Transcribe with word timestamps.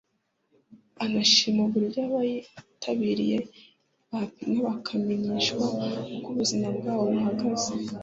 anashima 1.03 1.59
uburyo 1.67 1.99
abayitabira 2.07 3.27
bapimwa 4.11 4.59
bakamenyeshwa 4.67 5.63
uko 6.15 6.27
ubuzima 6.31 6.67
bwabo 6.77 7.03
buhagaze 7.13 7.73